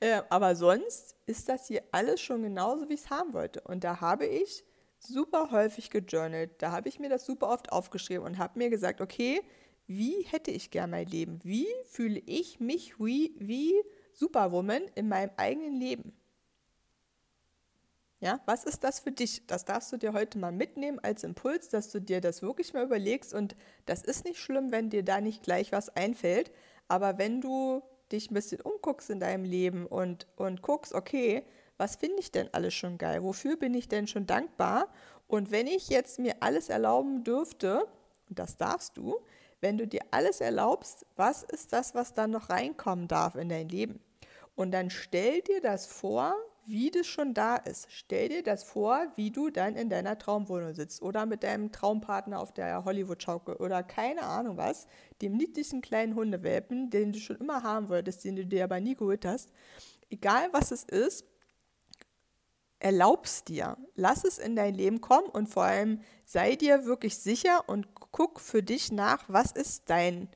Äh, 0.00 0.22
aber 0.28 0.56
sonst 0.56 1.16
ist 1.26 1.48
das 1.48 1.66
hier 1.66 1.82
alles 1.92 2.20
schon 2.20 2.42
genauso, 2.42 2.88
wie 2.88 2.94
ich 2.94 3.04
es 3.04 3.10
haben 3.10 3.32
wollte. 3.32 3.60
Und 3.62 3.84
da 3.84 4.00
habe 4.00 4.26
ich 4.26 4.64
super 4.98 5.50
häufig 5.50 5.90
gejournalt. 5.90 6.50
Da 6.58 6.72
habe 6.72 6.88
ich 6.88 6.98
mir 6.98 7.08
das 7.08 7.24
super 7.24 7.48
oft 7.48 7.72
aufgeschrieben 7.72 8.24
und 8.24 8.38
habe 8.38 8.58
mir 8.58 8.70
gesagt, 8.70 9.00
okay, 9.00 9.40
wie 9.86 10.22
hätte 10.24 10.50
ich 10.50 10.70
gern 10.70 10.90
mein 10.90 11.06
Leben? 11.06 11.40
Wie 11.42 11.68
fühle 11.86 12.20
ich 12.26 12.60
mich 12.60 12.98
wie, 12.98 13.34
wie 13.38 13.74
Superwoman 14.12 14.82
in 14.94 15.08
meinem 15.08 15.30
eigenen 15.36 15.80
Leben? 15.80 16.12
Ja, 18.20 18.40
was 18.46 18.64
ist 18.64 18.82
das 18.82 18.98
für 18.98 19.12
dich? 19.12 19.46
Das 19.46 19.64
darfst 19.64 19.92
du 19.92 19.96
dir 19.96 20.12
heute 20.12 20.38
mal 20.38 20.50
mitnehmen 20.50 20.98
als 20.98 21.22
Impuls, 21.22 21.68
dass 21.68 21.90
du 21.90 22.00
dir 22.00 22.20
das 22.20 22.42
wirklich 22.42 22.74
mal 22.74 22.84
überlegst. 22.84 23.32
Und 23.32 23.54
das 23.86 24.02
ist 24.02 24.24
nicht 24.24 24.40
schlimm, 24.40 24.72
wenn 24.72 24.90
dir 24.90 25.04
da 25.04 25.20
nicht 25.20 25.44
gleich 25.44 25.70
was 25.70 25.88
einfällt. 25.90 26.50
Aber 26.88 27.18
wenn 27.18 27.40
du 27.40 27.82
dich 28.10 28.30
ein 28.30 28.34
bisschen 28.34 28.60
umguckst 28.60 29.10
in 29.10 29.20
deinem 29.20 29.44
Leben 29.44 29.86
und, 29.86 30.26
und 30.36 30.62
guckst, 30.62 30.94
okay, 30.94 31.44
was 31.76 31.96
finde 31.96 32.18
ich 32.18 32.32
denn 32.32 32.48
alles 32.52 32.74
schon 32.74 32.98
geil? 32.98 33.22
Wofür 33.22 33.56
bin 33.56 33.74
ich 33.74 33.88
denn 33.88 34.06
schon 34.06 34.26
dankbar? 34.26 34.88
Und 35.26 35.50
wenn 35.50 35.66
ich 35.66 35.88
jetzt 35.88 36.18
mir 36.18 36.36
alles 36.40 36.70
erlauben 36.70 37.22
dürfte, 37.22 37.86
und 38.28 38.38
das 38.38 38.56
darfst 38.56 38.96
du, 38.96 39.20
wenn 39.60 39.76
du 39.78 39.86
dir 39.86 40.00
alles 40.10 40.40
erlaubst, 40.40 41.06
was 41.16 41.42
ist 41.42 41.72
das, 41.72 41.94
was 41.94 42.14
dann 42.14 42.30
noch 42.30 42.50
reinkommen 42.50 43.08
darf 43.08 43.36
in 43.36 43.48
dein 43.48 43.68
Leben? 43.68 44.00
Und 44.54 44.72
dann 44.72 44.90
stell 44.90 45.40
dir 45.42 45.60
das 45.60 45.86
vor, 45.86 46.34
wie 46.68 46.90
das 46.90 47.06
schon 47.06 47.32
da 47.32 47.56
ist. 47.56 47.86
Stell 47.88 48.28
dir 48.28 48.42
das 48.42 48.62
vor, 48.62 49.06
wie 49.16 49.30
du 49.30 49.48
dann 49.48 49.74
in 49.74 49.88
deiner 49.88 50.18
Traumwohnung 50.18 50.74
sitzt 50.74 51.00
oder 51.00 51.24
mit 51.24 51.42
deinem 51.42 51.72
Traumpartner 51.72 52.38
auf 52.38 52.52
der 52.52 52.84
Hollywood-Schaukel 52.84 53.56
oder 53.56 53.82
keine 53.82 54.22
Ahnung 54.22 54.58
was, 54.58 54.86
dem 55.22 55.36
niedlichen 55.36 55.80
kleinen 55.80 56.14
Hundewelpen, 56.14 56.90
den 56.90 57.12
du 57.12 57.18
schon 57.18 57.36
immer 57.36 57.62
haben 57.62 57.88
wolltest, 57.88 58.24
den 58.24 58.36
du 58.36 58.44
dir 58.44 58.64
aber 58.64 58.80
nie 58.80 58.94
geholt 58.94 59.24
hast. 59.24 59.50
Egal 60.10 60.48
was 60.52 60.70
es 60.70 60.84
ist, 60.84 61.24
erlaubst 62.80 63.48
dir, 63.48 63.76
lass 63.94 64.24
es 64.24 64.38
in 64.38 64.54
dein 64.54 64.74
Leben 64.74 65.00
kommen 65.00 65.28
und 65.28 65.48
vor 65.48 65.64
allem 65.64 66.00
sei 66.24 66.54
dir 66.54 66.84
wirklich 66.84 67.16
sicher 67.16 67.68
und 67.68 67.94
guck 67.94 68.40
für 68.40 68.62
dich 68.62 68.92
nach, 68.92 69.24
was 69.28 69.52
ist 69.52 69.90
dein 69.90 70.28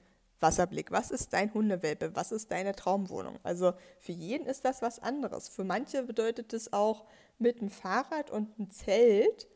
Wasserblick, 0.42 0.90
was 0.90 1.10
ist 1.10 1.32
dein 1.32 1.54
Hundewelpe, 1.54 2.14
was 2.14 2.32
ist 2.32 2.50
deine 2.50 2.74
Traumwohnung. 2.74 3.38
Also 3.42 3.72
für 4.00 4.12
jeden 4.12 4.46
ist 4.46 4.64
das 4.64 4.82
was 4.82 4.98
anderes. 4.98 5.48
Für 5.48 5.64
manche 5.64 6.02
bedeutet 6.02 6.52
es 6.52 6.72
auch 6.72 7.04
mit 7.38 7.60
dem 7.60 7.70
Fahrrad 7.70 8.30
und 8.30 8.58
einem 8.58 8.70
Zelt 8.70 9.48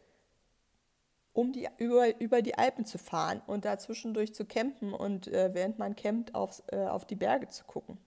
um 1.33 1.53
die, 1.53 1.69
über, 1.77 2.19
über 2.19 2.41
die 2.41 2.57
Alpen 2.57 2.87
zu 2.87 2.97
fahren 2.97 3.43
und 3.47 3.67
da 3.67 3.79
zwischendurch 3.79 4.35
zu 4.35 4.47
campen 4.47 4.95
und 4.95 5.29
äh, 5.29 5.53
während 5.53 5.79
man 5.79 5.95
campt 5.95 6.35
aufs, 6.35 6.63
äh, 6.69 6.87
auf 6.87 7.05
die 7.05 7.15
Berge 7.15 7.49
zu 7.49 7.65
gucken. 7.65 7.99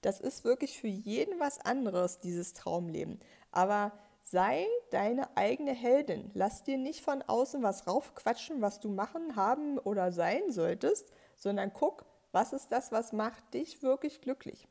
Das 0.00 0.20
ist 0.20 0.44
wirklich 0.44 0.78
für 0.78 0.88
jeden 0.88 1.38
was 1.40 1.60
anderes, 1.60 2.20
dieses 2.20 2.54
Traumleben. 2.54 3.20
Aber 3.52 3.92
sei 4.24 4.66
deine 4.90 5.36
eigene 5.36 5.72
Heldin. 5.72 6.30
Lass 6.34 6.64
dir 6.64 6.78
nicht 6.78 7.02
von 7.02 7.22
außen 7.22 7.62
was 7.62 7.86
raufquatschen, 7.86 8.62
was 8.62 8.80
du 8.80 8.88
machen, 8.88 9.36
haben 9.36 9.78
oder 9.78 10.10
sein 10.10 10.50
solltest, 10.50 11.12
sondern 11.36 11.72
guck, 11.72 12.06
was 12.32 12.52
ist 12.52 12.72
das, 12.72 12.90
was 12.90 13.12
macht 13.12 13.54
dich 13.54 13.82
wirklich 13.82 14.22
glücklich. 14.22 14.66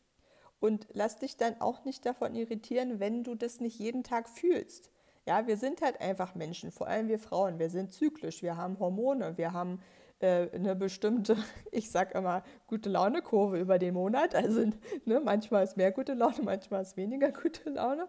Und 0.59 0.87
lass 0.93 1.17
dich 1.17 1.37
dann 1.37 1.61
auch 1.61 1.85
nicht 1.85 2.05
davon 2.05 2.35
irritieren, 2.35 2.99
wenn 2.99 3.23
du 3.23 3.35
das 3.35 3.59
nicht 3.59 3.79
jeden 3.79 4.03
Tag 4.03 4.27
fühlst. 4.27 4.89
Ja, 5.25 5.45
wir 5.47 5.55
sind 5.55 5.81
halt 5.81 6.01
einfach 6.01 6.35
Menschen, 6.35 6.71
vor 6.71 6.87
allem 6.87 7.07
wir 7.07 7.19
Frauen. 7.19 7.59
Wir 7.59 7.69
sind 7.69 7.93
zyklisch, 7.93 8.41
wir 8.41 8.57
haben 8.57 8.79
Hormone, 8.79 9.37
wir 9.37 9.53
haben 9.53 9.81
äh, 10.23 10.49
eine 10.53 10.73
bestimmte, 10.75 11.35
ich 11.71 11.91
sag 11.91 12.15
immer, 12.15 12.43
gute 12.67 12.89
Laune-Kurve 12.89 13.59
über 13.59 13.77
den 13.77 13.93
Monat. 13.93 14.33
Also 14.33 14.65
ne, 15.05 15.19
manchmal 15.19 15.65
ist 15.65 15.75
mehr 15.75 15.91
gute 15.91 16.13
Laune, 16.13 16.37
manchmal 16.43 16.81
ist 16.81 16.95
weniger 16.95 17.31
gute 17.31 17.69
Laune. 17.69 18.07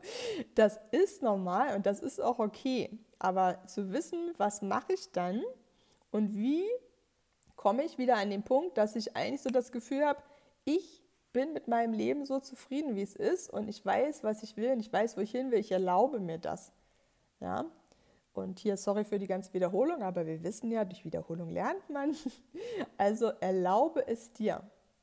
Das 0.55 0.81
ist 0.93 1.23
normal 1.23 1.75
und 1.75 1.87
das 1.87 2.01
ist 2.01 2.21
auch 2.21 2.39
okay. 2.39 2.99
Aber 3.19 3.67
zu 3.67 3.93
wissen, 3.93 4.33
was 4.37 4.63
mache 4.63 4.93
ich 4.93 5.11
dann 5.11 5.43
und 6.13 6.37
wie 6.37 6.65
komme 7.57 7.83
ich 7.85 7.99
wieder 7.99 8.17
an 8.17 8.31
den 8.31 8.45
Punkt, 8.45 8.79
dass 8.79 8.95
ich 8.95 9.17
eigentlich 9.17 9.43
so 9.43 9.51
das 9.51 9.73
Gefühl 9.73 10.05
habe, 10.05 10.23
ich 10.65 11.03
bin 11.33 11.53
mit 11.53 11.67
meinem 11.67 11.95
Leben 11.95 12.25
so 12.27 12.39
zufrieden, 12.39 12.95
wie 12.95 13.03
es 13.03 13.17
ist 13.17 13.51
und 13.51 13.69
ich 13.69 13.85
weiß, 13.85 14.23
was 14.23 14.45
ich 14.45 14.57
will 14.57 14.71
und 14.71 14.81
ich 14.81 14.93
weiß, 14.93 15.17
wo 15.17 15.21
ich 15.21 15.33
hin 15.33 15.51
will. 15.51 15.59
Ich 15.59 15.73
erlaube 15.73 16.21
mir 16.21 16.39
das. 16.39 16.71
Ja? 17.41 17.65
Und 18.35 18.59
hier, 18.59 18.77
sorry 18.77 19.05
für 19.05 19.19
die 19.19 19.29
ganze 19.29 19.55
Wiederholung, 19.55 20.03
aber 20.03 20.27
wir 20.27 20.43
wissen 20.43 20.71
ja, 20.71 20.85
durch 20.85 21.05
Wiederholung 21.05 21.51
lernt 21.51 21.89
man. 21.89 22.15
Also 22.99 23.27
erlaube 23.41 24.07
es 24.07 24.33
dir. 24.33 24.63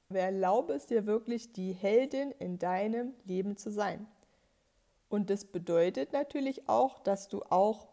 Erlaube 0.10 0.74
es 0.74 0.88
dir 0.88 1.06
wirklich, 1.06 1.54
die 1.54 1.72
Heldin 1.72 2.32
in 2.32 2.60
deinem 2.60 3.14
Leben 3.26 3.56
zu 3.56 3.72
sein. 3.72 4.06
Und 5.08 5.30
das 5.30 5.46
bedeutet 5.46 6.12
natürlich 6.14 6.68
auch, 6.68 7.00
dass 7.00 7.30
du 7.30 7.42
auch 7.50 7.88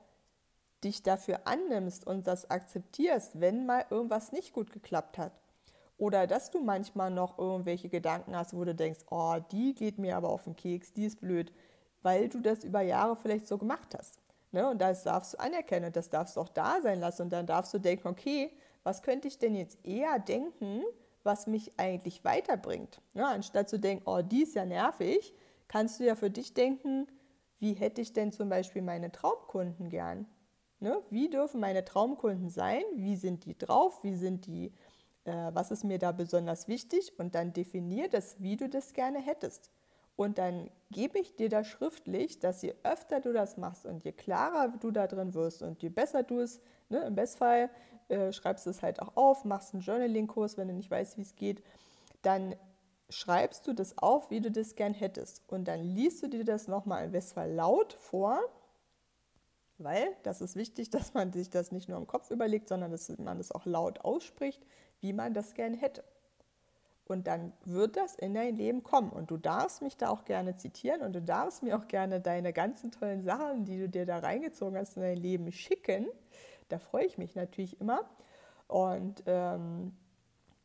dich 0.85 1.03
dafür 1.03 1.47
annimmst 1.47 2.07
und 2.07 2.27
das 2.27 2.51
akzeptierst, 2.51 3.41
wenn 3.41 3.67
mal 3.67 3.85
irgendwas 3.91 4.33
nicht 4.33 4.53
gut 4.53 4.73
geklappt 4.73 5.19
hat. 5.19 5.33
Oder 5.99 6.29
dass 6.29 6.51
du 6.51 6.61
manchmal 6.61 7.11
noch 7.11 7.39
irgendwelche 7.39 7.89
Gedanken 7.89 8.37
hast, 8.37 8.55
wo 8.55 8.65
du 8.65 8.75
denkst, 8.75 9.01
oh, 9.11 9.37
die 9.51 9.75
geht 9.75 9.99
mir 9.99 10.17
aber 10.17 10.29
auf 10.29 10.45
den 10.45 10.55
Keks, 10.55 10.93
die 10.93 11.07
ist 11.07 11.21
blöd, 11.21 11.53
weil 12.03 12.29
du 12.29 12.41
das 12.41 12.63
über 12.63 12.81
Jahre 12.81 13.17
vielleicht 13.17 13.49
so 13.49 13.59
gemacht 13.59 13.97
hast. 13.97 14.21
Ne? 14.53 14.69
Und 14.69 14.79
das 14.81 15.05
darfst 15.05 15.35
du 15.35 15.41
anerkennen, 15.41 15.93
das 15.93 16.11
darfst 16.11 16.37
du 16.37 16.41
auch 16.41 16.49
da 16.49 16.81
sein 16.81 17.01
lassen. 17.01 17.23
Und 17.23 17.33
dann 17.33 17.47
darfst 17.47 17.73
du 17.75 17.79
denken, 17.79 18.09
okay, 18.09 18.53
was 18.83 19.03
könnte 19.03 19.29
ich 19.29 19.39
denn 19.39 19.55
jetzt 19.55 19.79
eher 19.87 20.19
denken, 20.19 20.83
was 21.23 21.47
mich 21.47 21.79
eigentlich 21.79 22.25
weiterbringt? 22.25 23.01
Ne? 23.15 23.27
Anstatt 23.27 23.69
zu 23.69 23.79
denken, 23.79 24.05
oh, 24.07 24.23
die 24.23 24.43
ist 24.45 24.55
ja 24.55 24.65
nervig, 24.65 25.35
kannst 25.69 26.01
du 26.01 26.05
ja 26.05 26.15
für 26.15 26.31
dich 26.31 26.55
denken, 26.55 27.07
wie 27.59 27.75
hätte 27.75 28.01
ich 28.01 28.13
denn 28.13 28.33
zum 28.33 28.49
Beispiel 28.49 28.83
meine 28.83 29.13
Traumkunden 29.13 29.91
gern? 29.91 30.27
Ne? 30.81 31.03
Wie 31.11 31.29
dürfen 31.29 31.61
meine 31.61 31.85
Traumkunden 31.85 32.51
sein? 32.51 32.83
Wie 32.95 33.17
sind 33.17 33.45
die 33.45 33.59
drauf? 33.59 34.03
Wie 34.05 34.15
sind 34.15 34.47
die, 34.47 34.73
äh, 35.25 35.51
was 35.53 35.71
ist 35.71 35.85
mir 35.85 35.99
da 35.99 36.13
besonders 36.13 36.69
wichtig? 36.69 37.19
Und 37.19 37.35
dann 37.35 37.53
definier 37.53 38.09
das, 38.09 38.41
wie 38.41 38.57
du 38.57 38.69
das 38.69 38.93
gerne 38.93 39.19
hättest. 39.19 39.71
Und 40.19 40.39
dann 40.39 40.69
gebe 40.91 41.21
ich 41.21 41.37
dir 41.37 41.49
das 41.49 41.69
schriftlich, 41.69 42.41
dass 42.41 42.63
je 42.63 42.75
öfter 42.83 43.21
du 43.21 43.33
das 43.33 43.57
machst 43.57 43.87
und 43.87 44.03
je 44.03 44.11
klarer 44.11 44.75
du 44.81 44.91
da 44.91 45.07
drin 45.07 45.33
wirst 45.33 45.63
und 45.63 45.81
je 45.81 45.91
besser 45.91 46.25
du 46.25 46.41
es, 46.41 46.61
ne, 46.89 47.05
im 47.05 47.15
Bestfall 47.15 47.71
äh, 48.09 48.33
schreibst 48.33 48.67
du 48.67 48.71
es 48.71 48.83
halt 48.83 49.01
auch 49.01 49.17
auf, 49.17 49.45
machst 49.45 49.75
einen 49.75 49.83
Journaling-Kurs, 49.85 50.59
wenn 50.59 50.67
du 50.67 50.75
nicht 50.75 50.91
weißt, 50.91 51.19
wie 51.19 51.23
es 51.23 51.37
geht, 51.37 51.63
dann 52.23 52.57
schreibst 53.09 53.65
du 53.69 53.73
das 53.73 53.97
auf, 53.97 54.29
wie 54.29 54.41
du 54.41 54.51
das 54.51 54.75
gern 54.75 54.93
hättest. 54.93 55.45
Und 55.47 55.69
dann 55.69 55.85
liest 55.85 56.21
du 56.25 56.27
dir 56.27 56.45
das 56.45 56.67
nochmal 56.67 57.05
im 57.05 57.13
Bestfall 57.13 57.53
laut 57.53 57.93
vor, 57.93 58.41
weil 59.79 60.17
das 60.25 60.41
ist 60.41 60.57
wichtig, 60.57 60.91
dass 60.91 61.15
man 61.15 61.33
sich 61.33 61.49
das 61.49 61.71
nicht 61.71 61.89
nur 61.89 61.97
im 61.97 62.09
Kopf 62.09 62.33
überlegt, 62.33 62.67
sondern 62.67 62.91
dass 62.91 63.09
man 63.19 63.39
das 63.39 63.53
auch 63.53 63.67
laut 63.67 64.01
ausspricht, 64.01 64.67
wie 65.01 65.13
man 65.13 65.33
das 65.33 65.55
gern 65.55 65.75
hätte. 65.75 66.03
Und 67.09 67.27
dann 67.27 67.53
wird 67.65 67.97
das 67.97 68.15
in 68.15 68.35
dein 68.35 68.57
Leben 68.57 68.83
kommen. 68.83 69.11
Und 69.11 69.31
du 69.31 69.39
darfst 69.39 69.81
mich 69.81 69.97
da 69.97 70.11
auch 70.11 70.25
gerne 70.25 70.57
zitieren 70.57 71.01
und 71.01 71.15
du 71.15 71.23
darfst 71.23 71.63
mir 71.63 71.77
auch 71.77 71.89
gerne 71.89 72.21
deine 72.21 72.53
ganzen 72.53 72.91
tollen 72.91 73.23
Sachen, 73.23 73.65
die 73.65 73.79
du 73.79 73.89
dir 73.89 74.05
da 74.05 74.19
reingezogen 74.19 74.79
hast, 74.79 74.97
in 74.97 75.03
dein 75.03 75.17
Leben 75.17 75.51
schicken. 75.51 76.07
Da 76.69 76.79
freue 76.79 77.07
ich 77.07 77.17
mich 77.17 77.35
natürlich 77.35 77.81
immer. 77.81 78.01
Und 78.67 79.23
ähm, 79.27 79.97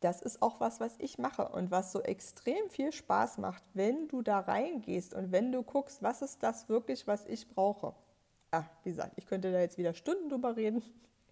das 0.00 0.20
ist 0.20 0.42
auch 0.42 0.60
was, 0.60 0.80
was 0.80 0.96
ich 0.98 1.16
mache 1.16 1.48
und 1.48 1.70
was 1.70 1.92
so 1.92 2.02
extrem 2.02 2.68
viel 2.68 2.92
Spaß 2.92 3.38
macht, 3.38 3.62
wenn 3.72 4.06
du 4.08 4.20
da 4.20 4.40
reingehst 4.40 5.14
und 5.14 5.32
wenn 5.32 5.50
du 5.50 5.62
guckst, 5.62 6.02
was 6.02 6.20
ist 6.20 6.42
das 6.42 6.68
wirklich, 6.68 7.06
was 7.06 7.24
ich 7.24 7.48
brauche. 7.48 7.94
Ah, 8.50 8.64
wie 8.82 8.90
gesagt, 8.90 9.14
ich 9.16 9.24
könnte 9.24 9.50
da 9.50 9.60
jetzt 9.60 9.78
wieder 9.78 9.94
Stunden 9.94 10.28
drüber 10.28 10.56
reden. 10.56 10.82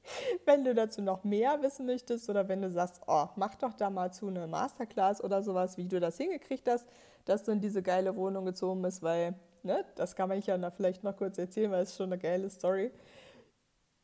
wenn 0.44 0.64
du 0.64 0.74
dazu 0.74 1.02
noch 1.02 1.24
mehr 1.24 1.62
wissen 1.62 1.86
möchtest 1.86 2.28
oder 2.28 2.48
wenn 2.48 2.62
du 2.62 2.70
sagst, 2.70 3.00
oh, 3.06 3.26
mach 3.36 3.54
doch 3.56 3.74
da 3.74 3.90
mal 3.90 4.12
zu 4.12 4.28
eine 4.28 4.46
Masterclass 4.46 5.22
oder 5.22 5.42
sowas, 5.42 5.76
wie 5.76 5.86
du 5.86 6.00
das 6.00 6.16
hingekriegt 6.16 6.68
hast, 6.68 6.86
dass 7.24 7.44
du 7.44 7.52
in 7.52 7.60
diese 7.60 7.82
geile 7.82 8.16
Wohnung 8.16 8.44
gezogen 8.44 8.82
bist, 8.82 9.02
weil, 9.02 9.34
ne, 9.62 9.84
das 9.94 10.16
kann 10.16 10.28
man 10.28 10.40
ja 10.40 10.58
da 10.58 10.70
vielleicht 10.70 11.04
noch 11.04 11.16
kurz 11.16 11.38
erzählen, 11.38 11.70
weil 11.70 11.82
es 11.82 11.90
ist 11.90 11.96
schon 11.96 12.12
eine 12.12 12.18
geile 12.18 12.50
Story. 12.50 12.90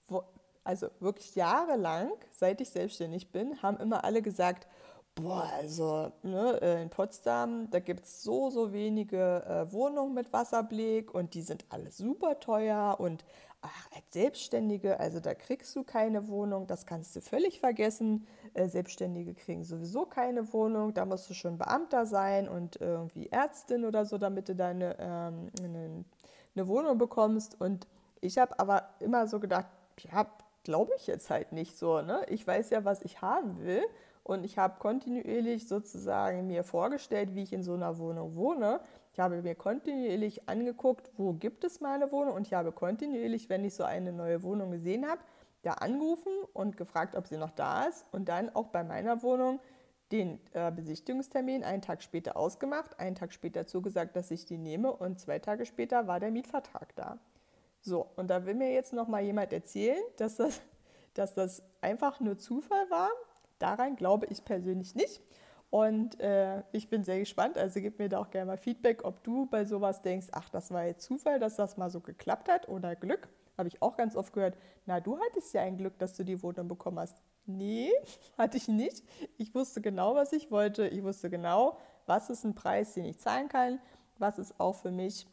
Wo, 0.07 0.23
also 0.65 0.89
wirklich 1.01 1.35
jahrelang, 1.35 2.13
seit 2.31 2.61
ich 2.61 2.71
selbstständig 2.71 3.33
bin, 3.33 3.63
haben 3.63 3.79
immer 3.79 4.05
alle 4.05 4.23
gesagt, 4.23 4.69
boah, 5.21 5.51
also 5.57 6.13
ne, 6.23 6.59
äh, 6.63 6.83
in 6.83 6.91
Potsdam, 6.91 7.71
da 7.71 7.81
gibt 7.81 8.05
es 8.05 8.23
so, 8.23 8.51
so 8.51 8.73
wenige 8.73 9.45
äh, 9.45 9.73
Wohnungen 9.73 10.15
mit 10.15 10.33
Wasserblick 10.33 11.15
und 11.15 11.35
die 11.35 11.43
sind 11.43 11.65
alle 11.71 11.91
super 11.91 12.41
teuer 12.41 12.97
und 12.99 13.25
ach, 13.61 13.91
als 13.95 14.13
Selbstständige, 14.13 15.01
also 15.01 15.21
da 15.21 15.35
kriegst 15.35 15.75
du 15.75 15.83
keine 15.83 16.29
Wohnung, 16.29 16.67
das 16.67 16.87
kannst 16.87 17.17
du 17.17 17.21
völlig 17.21 17.61
vergessen. 17.61 18.27
Äh, 18.55 18.69
Selbstständige 18.69 19.35
kriegen 19.35 19.65
sowieso 19.65 20.07
keine 20.07 20.53
Wohnung, 20.53 20.95
da 20.95 21.05
musst 21.05 21.29
du 21.29 21.35
schon 21.35 21.59
Beamter 21.59 22.07
sein 22.07 22.49
und 22.49 22.81
irgendwie 22.81 23.29
Ärztin 23.29 23.85
oder 23.85 24.05
so, 24.05 24.19
damit 24.19 24.49
du 24.49 24.55
deine 24.55 24.97
ähm, 24.99 25.51
eine, 25.63 26.05
eine 26.55 26.69
Wohnung 26.69 26.99
bekommst. 26.99 27.61
Und 27.61 27.87
ich 28.21 28.39
habe 28.39 28.59
aber 28.59 28.91
immer 29.01 29.27
so 29.27 29.41
gedacht, 29.41 29.67
ja, 29.99 30.27
glaube 30.65 30.93
ich 30.97 31.07
jetzt 31.07 31.31
halt 31.31 31.53
nicht 31.53 31.79
so. 31.79 32.03
Ne? 32.03 32.21
Ich 32.29 32.47
weiß 32.47 32.71
ja, 32.71 32.85
was 32.85 33.03
ich 33.03 33.23
haben 33.23 33.65
will. 33.65 33.83
Und 34.29 34.45
ich 34.45 34.59
habe 34.59 34.79
kontinuierlich 34.79 35.69
sozusagen 35.69 36.47
mir 36.49 36.63
vorgestellt, 36.63 37.35
wie 37.35 37.45
ich 37.45 37.55
in 37.55 37.63
so 37.63 37.73
einer 37.73 37.97
Wohnung 37.97 38.37
wohne. 38.37 38.81
Ich 39.15 39.21
habe 39.21 39.41
mir 39.41 39.55
kontinuierlich 39.55 40.51
angeguckt, 40.51 41.11
wo 41.17 41.33
gibt 41.33 41.65
es 41.65 41.81
meine 41.81 42.13
Wohnung 42.13 42.35
und 42.35 42.47
ich 42.47 42.53
habe 42.53 42.71
kontinuierlich, 42.71 43.49
wenn 43.49 43.65
ich 43.65 43.75
so 43.75 43.85
eine 43.85 44.13
neue 44.13 44.43
Wohnung 44.43 44.71
gesehen 44.71 45.09
habe, 45.09 45.23
da 45.63 45.73
angerufen 45.73 46.31
und 46.53 46.77
gefragt, 46.77 47.17
ob 47.17 47.27
sie 47.27 47.39
noch 47.39 47.53
da 47.53 47.85
ist 47.85 48.05
und 48.13 48.29
dann 48.29 48.55
auch 48.55 48.67
bei 48.67 48.85
meiner 48.85 49.23
Wohnung 49.23 49.61
den 50.13 50.39
äh, 50.53 50.71
Besichtigungstermin 50.73 51.65
einen 51.65 51.81
Tag 51.81 52.03
später 52.03 52.37
ausgemacht, 52.37 53.01
einen 53.01 53.17
Tag 53.17 53.33
später 53.33 53.67
zugesagt, 53.67 54.15
dass 54.15 54.31
ich 54.31 54.45
die 54.45 54.59
nehme 54.59 54.93
und 54.93 55.19
zwei 55.19 55.39
Tage 55.39 55.65
später 55.65 56.07
war 56.07 56.21
der 56.21 56.33
Mietvertrag 56.33 56.95
da. 56.97 57.19
So, 57.81 58.11
und 58.17 58.29
da 58.29 58.45
will 58.45 58.57
mir 58.57 58.75
jetzt 58.75 58.93
noch 58.93 59.09
mal 59.09 59.23
jemand 59.23 59.55
erzählen, 59.55 60.03
dass 60.19 60.37
das, 60.37 60.61
dass 61.15 61.33
das 61.33 61.63
einfach 61.81 62.21
nur 62.21 62.37
Zufall 62.37 62.91
war. 62.91 63.09
Daran 63.59 63.97
glaube 63.97 64.27
ich 64.27 64.45
persönlich 64.45 64.95
nicht. 64.95 65.21
Und 65.71 66.19
äh, 66.21 66.63
ich 66.73 66.89
bin 66.89 67.05
sehr 67.05 67.19
gespannt. 67.19 67.59
Also 67.59 67.81
gib 67.81 67.99
mir 67.99 68.09
da 68.09 68.21
auch 68.21 68.31
gerne 68.31 68.47
mal 68.47 68.57
Feedback, 68.57 69.05
ob 69.05 69.23
du 69.23 69.47
bei 69.47 69.65
sowas 69.65 70.01
denkst, 70.03 70.29
ach, 70.33 70.49
das 70.49 70.71
war 70.71 70.85
jetzt 70.85 71.05
Zufall, 71.05 71.39
dass 71.39 71.57
das 71.57 71.77
mal 71.77 71.91
so 71.91 72.01
geklappt 72.01 72.49
hat 72.49 72.69
oder 72.69 72.97
Glück. 72.97 73.29
Habe 73.59 73.69
ich 73.69 73.83
auch 73.83 73.97
ganz 73.97 74.17
oft 74.17 74.33
gehört, 74.33 74.57
na, 74.87 75.01
du 75.01 75.19
hattest 75.19 75.53
ja 75.53 75.63
ein 75.63 75.77
Glück, 75.77 75.99
dass 75.99 76.15
du 76.15 76.25
die 76.25 76.43
Wohnung 76.43 76.69
bekommen 76.69 76.99
hast. 76.99 77.21
Nee, 77.45 77.91
hatte 78.39 78.57
ich 78.57 78.69
nicht. 78.69 79.03
Ich 79.37 79.55
wusste 79.55 79.81
genau, 79.81 80.15
was 80.15 80.33
ich 80.33 80.51
wollte. 80.51 80.89
Ich 80.89 81.03
wusste 81.03 81.29
genau, 81.29 81.77
was 82.07 82.31
ist 82.31 82.45
ein 82.45 82.55
Preis, 82.55 82.95
den 82.95 83.05
ich 83.05 83.19
zahlen 83.19 83.49
kann. 83.49 83.79
Was 84.19 84.39
ist 84.39 84.59
auch 84.59 84.75
für 84.75 84.91
mich 84.91 85.27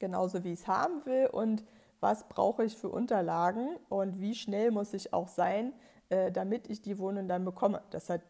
genauso, 0.00 0.42
wie 0.42 0.52
ich 0.52 0.60
es 0.60 0.66
haben 0.66 1.06
will. 1.06 1.26
Und 1.26 1.62
was 2.00 2.26
brauche 2.28 2.64
ich 2.64 2.76
für 2.76 2.88
Unterlagen 2.88 3.76
und 3.88 4.20
wie 4.20 4.34
schnell 4.34 4.70
muss 4.70 4.94
ich 4.94 5.12
auch 5.12 5.28
sein, 5.28 5.72
äh, 6.10 6.30
damit 6.30 6.68
ich 6.68 6.82
die 6.82 6.98
Wohnung 6.98 7.28
dann 7.28 7.44
bekomme. 7.44 7.82
Das 7.90 8.10
hat 8.10 8.22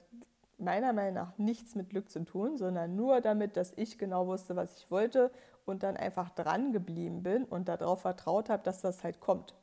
meiner 0.58 0.92
Meinung 0.92 1.14
nach 1.14 1.38
nichts 1.38 1.74
mit 1.74 1.90
Glück 1.90 2.10
zu 2.10 2.24
tun, 2.24 2.56
sondern 2.56 2.94
nur 2.94 3.20
damit, 3.20 3.56
dass 3.56 3.72
ich 3.76 3.98
genau 3.98 4.26
wusste, 4.26 4.54
was 4.56 4.76
ich 4.76 4.90
wollte 4.90 5.30
und 5.64 5.82
dann 5.82 5.96
einfach 5.96 6.30
dran 6.30 6.72
geblieben 6.72 7.22
bin 7.22 7.44
und 7.44 7.68
darauf 7.68 8.02
vertraut 8.02 8.48
habe, 8.50 8.62
dass 8.62 8.82
das 8.82 9.02
halt 9.02 9.20
kommt. 9.20 9.54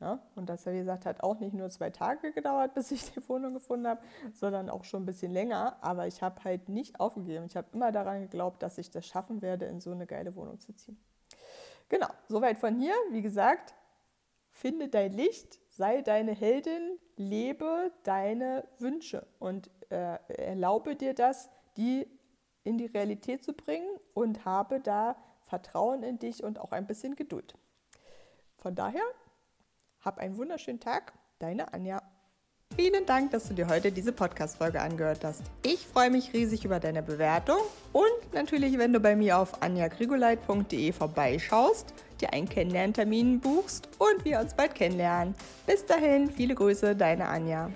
Ja, 0.00 0.22
und 0.36 0.48
das, 0.48 0.64
wie 0.64 0.78
gesagt, 0.78 1.06
hat 1.06 1.24
auch 1.24 1.40
nicht 1.40 1.54
nur 1.54 1.70
zwei 1.70 1.90
Tage 1.90 2.32
gedauert, 2.32 2.72
bis 2.74 2.90
ich 2.92 3.12
die 3.12 3.28
Wohnung 3.28 3.54
gefunden 3.54 3.88
habe, 3.88 4.00
sondern 4.32 4.70
auch 4.70 4.84
schon 4.84 5.02
ein 5.02 5.06
bisschen 5.06 5.32
länger. 5.32 5.76
Aber 5.80 6.06
ich 6.06 6.22
habe 6.22 6.42
halt 6.44 6.68
nicht 6.68 7.00
aufgegeben. 7.00 7.46
Ich 7.46 7.56
habe 7.56 7.66
immer 7.72 7.90
daran 7.90 8.22
geglaubt, 8.22 8.62
dass 8.62 8.78
ich 8.78 8.90
das 8.90 9.06
schaffen 9.06 9.42
werde, 9.42 9.66
in 9.66 9.80
so 9.80 9.90
eine 9.90 10.06
geile 10.06 10.34
Wohnung 10.36 10.60
zu 10.60 10.72
ziehen. 10.72 10.98
Genau, 11.88 12.08
soweit 12.28 12.58
von 12.58 12.78
hier. 12.78 12.94
Wie 13.10 13.22
gesagt, 13.22 13.74
finde 14.52 14.88
dein 14.88 15.12
Licht, 15.12 15.58
sei 15.78 16.02
deine 16.02 16.32
Heldin, 16.32 16.98
lebe 17.16 17.92
deine 18.02 18.64
Wünsche 18.80 19.26
und 19.38 19.70
äh, 19.90 20.18
erlaube 20.26 20.96
dir 20.96 21.14
das, 21.14 21.48
die 21.76 22.06
in 22.64 22.78
die 22.78 22.86
Realität 22.86 23.44
zu 23.44 23.52
bringen 23.52 23.88
und 24.12 24.44
habe 24.44 24.80
da 24.80 25.16
Vertrauen 25.44 26.02
in 26.02 26.18
dich 26.18 26.42
und 26.42 26.58
auch 26.58 26.72
ein 26.72 26.88
bisschen 26.88 27.14
Geduld. 27.14 27.54
Von 28.56 28.74
daher, 28.74 29.02
hab 30.00 30.18
einen 30.18 30.36
wunderschönen 30.36 30.80
Tag, 30.80 31.12
deine 31.38 31.72
Anja. 31.72 32.02
Vielen 32.74 33.06
Dank, 33.06 33.30
dass 33.30 33.46
du 33.46 33.54
dir 33.54 33.68
heute 33.68 33.92
diese 33.92 34.12
Podcast-Folge 34.12 34.80
angehört 34.80 35.24
hast. 35.24 35.42
Ich 35.62 35.86
freue 35.86 36.10
mich 36.10 36.32
riesig 36.32 36.64
über 36.64 36.80
deine 36.80 37.02
Bewertung 37.04 37.58
und 37.92 38.34
natürlich, 38.34 38.78
wenn 38.78 38.92
du 38.92 38.98
bei 38.98 39.14
mir 39.14 39.38
auf 39.38 39.62
anjagrigoleit.de 39.62 40.92
vorbeischaust, 40.92 41.94
dir 42.18 42.32
einen 42.32 42.48
Kennenlerntermin 42.48 43.40
buchst 43.40 43.88
und 43.98 44.24
wir 44.24 44.40
uns 44.40 44.54
bald 44.54 44.74
kennenlernen. 44.74 45.34
Bis 45.66 45.86
dahin, 45.86 46.30
viele 46.30 46.54
Grüße, 46.54 46.94
deine 46.94 47.28
Anja. 47.28 47.70